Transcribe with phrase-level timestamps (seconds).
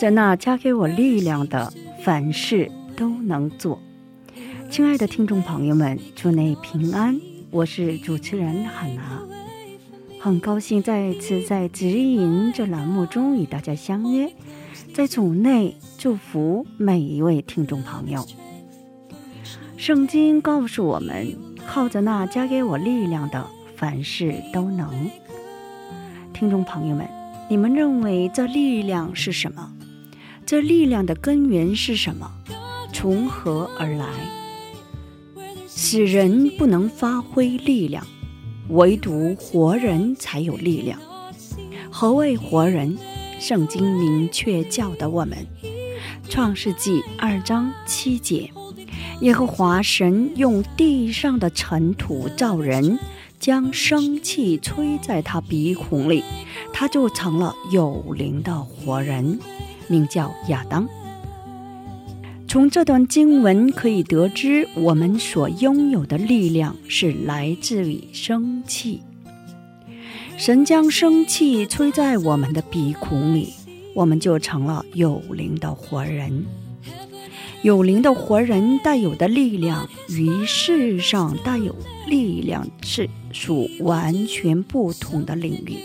[0.00, 1.70] 在那加给我力量的，
[2.02, 3.78] 凡事都能做。
[4.70, 9.20] 亲爱的听众朋友们，祝你平安，我是主持人海娜，
[10.18, 14.32] 很高兴再次在指引这栏目中与大家相约，
[14.94, 18.26] 在组内祝福每一位听众朋友。
[19.76, 21.36] 圣经告诉我们，
[21.66, 23.46] 靠着那加给我力量的，
[23.76, 25.10] 凡事都能。
[26.32, 27.06] 听众朋友们。
[27.50, 29.72] 你们认为这力量是什么？
[30.50, 32.28] 这力量的根源是什么？
[32.92, 34.08] 从何而来？
[35.68, 38.04] 死人不能发挥力量，
[38.70, 40.98] 唯独活人才有力量。
[41.88, 42.98] 何谓活人？
[43.38, 45.38] 圣经明确教导我们，
[46.28, 48.50] 《创世纪》二章七节：
[49.20, 52.98] 耶和华神用地上的尘土造人。
[53.38, 56.22] 将生气吹在他鼻孔里，
[56.74, 59.40] 他就成了有灵的活人，
[59.90, 60.88] 名叫亚当。
[62.48, 69.02] 从这段经文可以得知，我们所拥有的力量是来自于生气。
[70.38, 73.52] 神将生气吹在我们的鼻孔里，
[73.94, 76.46] 我们就成了有灵的活人。
[77.62, 81.76] 有灵的活人带有的力量，与世上带有
[82.08, 85.76] 力量是属完全不同的领域，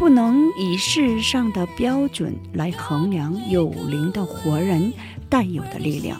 [0.00, 4.90] 不能以世上的标准来衡量有灵的活人
[5.28, 6.18] 带有的力量。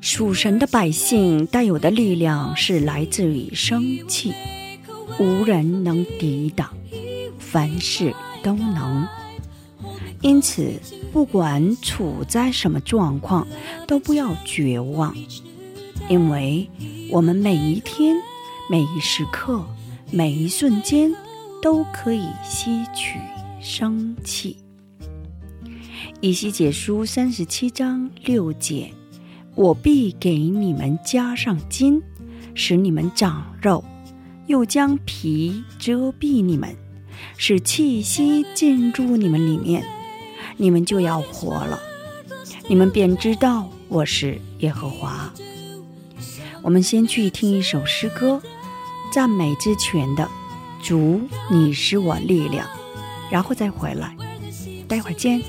[0.00, 4.34] 属神的百姓带有的力量是来自于生气，
[5.20, 6.70] 无人能抵挡，
[7.38, 8.12] 凡事
[8.42, 9.06] 都能。
[10.22, 10.72] 因此，
[11.12, 13.46] 不管处在什么状况，
[13.86, 15.14] 都不要绝望，
[16.08, 16.68] 因为
[17.12, 18.16] 我们每一天、
[18.68, 19.64] 每一时刻、
[20.12, 21.12] 每一瞬间
[21.60, 23.18] 都可以吸取
[23.60, 24.56] 生气。
[26.20, 28.92] 以西解书三十七章六节：
[29.56, 32.00] 我必给你们加上筋，
[32.54, 33.82] 使你们长肉；
[34.46, 36.74] 又将皮遮蔽你们，
[37.36, 39.84] 使气息进入你们里面。
[40.56, 41.80] 你们就要活了，
[42.68, 45.32] 你们便知道我是耶和华。
[46.62, 48.40] 我们先去听一首诗歌，
[49.12, 50.28] 赞美之泉的
[50.82, 52.66] 主，你是我力量，
[53.30, 54.14] 然后再回来，
[54.86, 55.42] 待会儿见。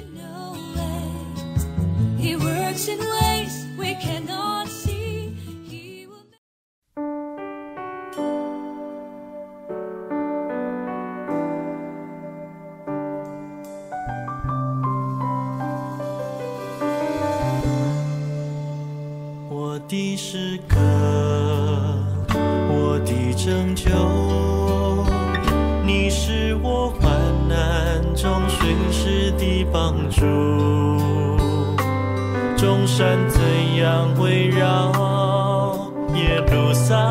[30.07, 31.37] 的帮助。
[32.57, 37.06] 众山怎样围绕耶路撒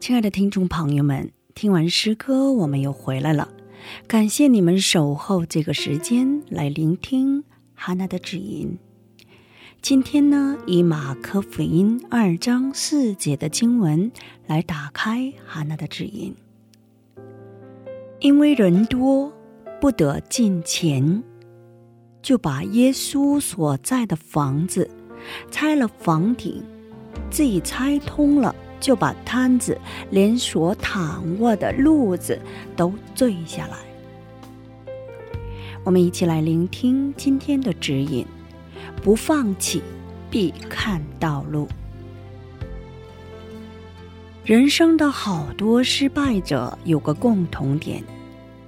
[0.00, 3.50] 亲爱的听众朋友们，听完诗歌，我们又回来了。
[4.08, 8.78] 感谢你们守候这个时间来聆听哈娜的指引。
[9.82, 14.10] 今天呢，以马可福音二章四节的经文
[14.46, 16.34] 来打开哈娜的指引。
[18.20, 19.30] 因为人多，
[19.82, 21.22] 不得进前，
[22.22, 24.90] 就把耶稣所在的房子
[25.50, 26.64] 拆了房顶，
[27.30, 28.56] 自己拆通了。
[28.80, 29.78] 就把摊子
[30.10, 32.40] 连所躺卧的褥子
[32.74, 33.76] 都坠下来。
[35.84, 38.26] 我们一起来聆听今天的指引：
[39.02, 39.82] 不放弃，
[40.30, 41.68] 必看道路。
[44.44, 48.02] 人生的好多失败者有个共同点，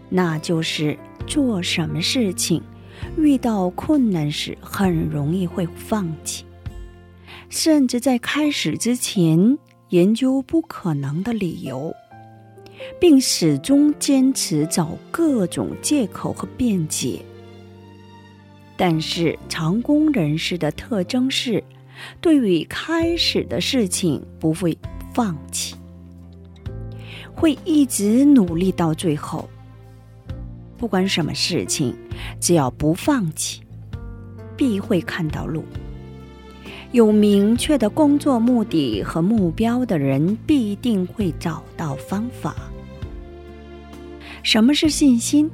[0.09, 2.63] 那就是做什么事情
[3.17, 6.45] 遇到困难时很容易会放弃，
[7.49, 9.59] 甚至在开始之前。
[9.93, 11.95] 研究不可能的理由，
[12.99, 17.21] 并始终坚持找各种借口和辩解。
[18.75, 21.63] 但是，成功人士的特征是，
[22.23, 24.77] 对于开始的事情不会
[25.13, 25.75] 放弃，
[27.35, 29.47] 会一直努力到最后。
[30.79, 31.95] 不管什么事情，
[32.41, 33.61] 只要不放弃，
[34.57, 35.63] 必会看到路。
[36.93, 42.55] 有明确的工作目的和目标的人，必定会找到方法。
[44.43, 45.51] 什么是信心？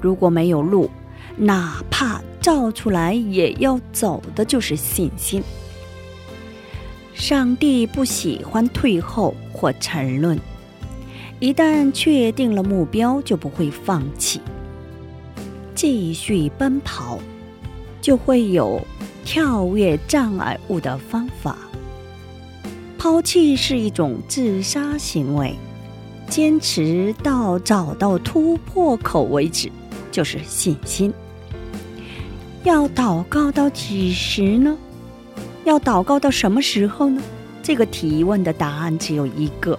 [0.00, 0.90] 如果没有路，
[1.36, 5.40] 哪怕照出来也要走的，就是信心。
[7.14, 10.36] 上帝不喜欢退后或沉沦，
[11.38, 14.40] 一旦确定了目标，就不会放弃，
[15.76, 17.20] 继续奔跑，
[18.00, 18.80] 就会有。
[19.30, 21.54] 跳跃障碍物的方法，
[22.96, 25.54] 抛弃是一种自杀行为，
[26.30, 29.70] 坚持到找到突破口为止，
[30.10, 31.12] 就是信心。
[32.64, 34.78] 要祷告到几时呢？
[35.64, 37.20] 要祷告到什么时候呢？
[37.62, 39.78] 这个提问的答案只有一个：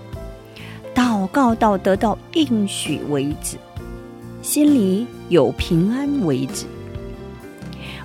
[0.93, 3.57] 祷告到得到应许为止，
[4.43, 6.67] 心里有平安为止。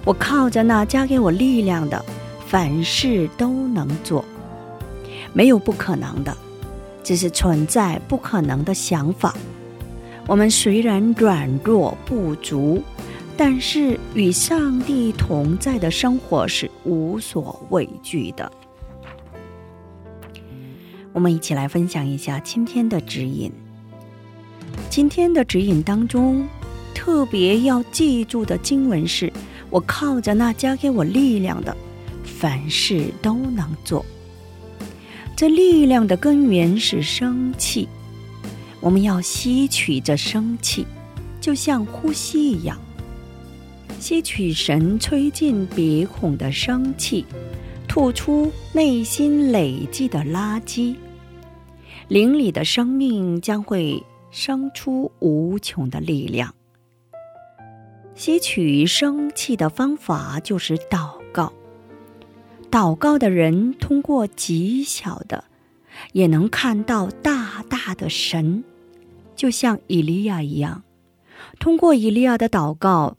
[0.04, 2.04] 我靠着那加给我力量的，
[2.46, 4.24] 凡事都能做。
[5.32, 6.36] 没有不可能的，
[7.02, 9.34] 只是存在不可能的想法。
[10.26, 12.82] 我们虽然软弱不足，
[13.36, 18.50] 但是与上帝同在的生活是无所畏惧的。
[21.12, 23.50] 我们一起来分享一下今天的指引。
[24.90, 26.46] 今天的指引当中，
[26.94, 29.32] 特别要记住的经文是：
[29.74, 31.76] 我靠着那加给我力量的，
[32.22, 34.06] 凡事都能做。
[35.34, 37.88] 这力量的根源是生气，
[38.78, 40.86] 我们要吸取这生气，
[41.40, 42.78] 就像呼吸一样，
[43.98, 47.24] 吸取神吹进鼻孔的生气。
[47.88, 50.94] 吐出内心累积的垃圾，
[52.06, 54.00] 灵里的生命将会
[54.30, 56.54] 生出无穷的力量。
[58.14, 61.52] 吸取生气的方法就是祷告。
[62.70, 65.44] 祷告的人通过极小的，
[66.12, 68.64] 也能看到大大的神，
[69.36, 70.82] 就像以利亚一样。
[71.58, 73.16] 通过以利亚的祷告。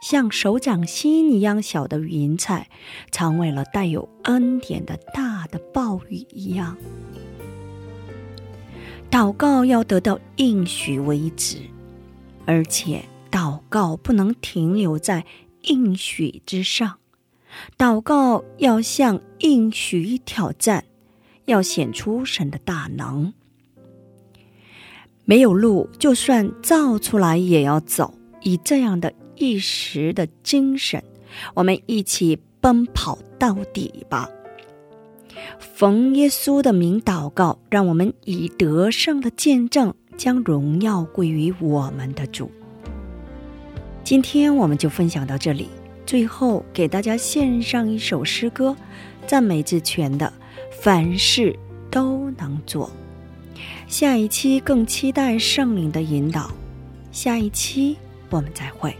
[0.00, 2.68] 像手掌心一样小的云彩，
[3.10, 6.76] 成为了带有恩典的大的暴雨一样。
[9.10, 11.56] 祷告要得到应许为止，
[12.46, 13.04] 而且
[13.68, 15.24] 告不能停留在
[15.62, 16.98] 应许之上，
[17.76, 20.84] 祷告要向应许挑战，
[21.44, 23.32] 要显出神的大能。
[25.24, 29.12] 没有路，就算造出来也要走，以这样的。
[29.40, 31.00] 一时的精神，
[31.54, 34.28] 我们一起奔跑到底吧！
[35.60, 42.50] 奉耶稣的名祷告，让我们以得胜的见证，将荣耀归于我们的主。
[44.08, 45.68] 今天我们就分享到这里，
[46.06, 48.74] 最后给大家献上一首诗歌，
[49.26, 50.32] 赞美之泉的
[50.82, 51.54] 《凡事
[51.90, 52.90] 都能做》。
[53.86, 56.50] 下一期更期待圣灵的引导，
[57.12, 57.98] 下一期
[58.30, 58.96] 我们再会。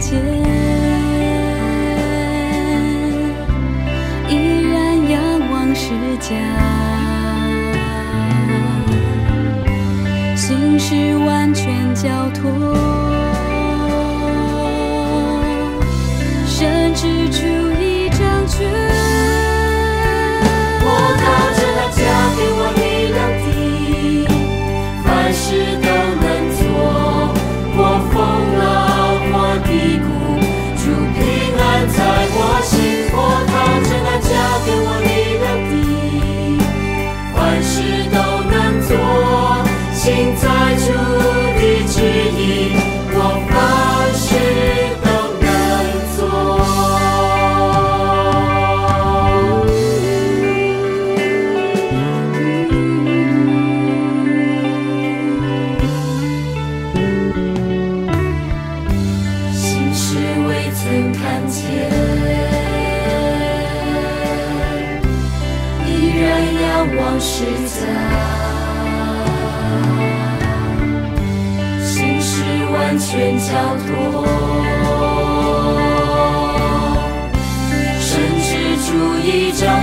[0.00, 0.18] 见，
[4.28, 4.32] 依
[4.68, 6.30] 然仰望世家。
[10.36, 12.50] 心事完全交托，
[16.46, 17.46] 甚至出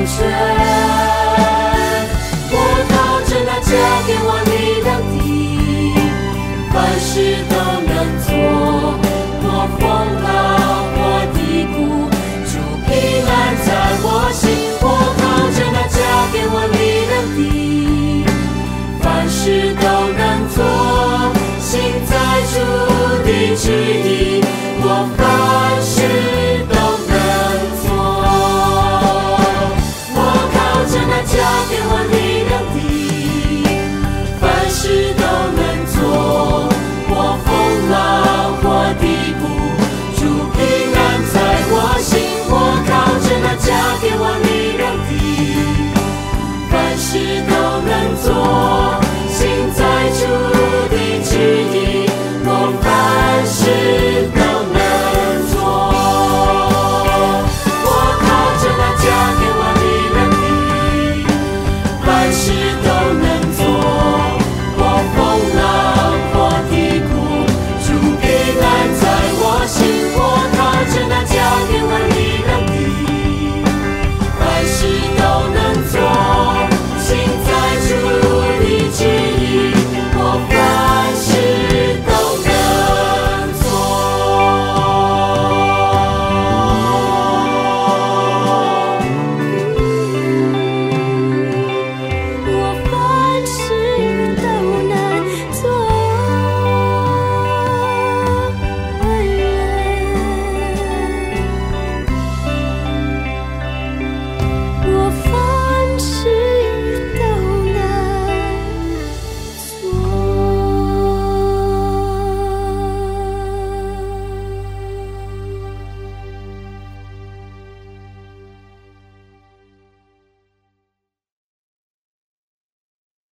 [0.05, 0.70] 却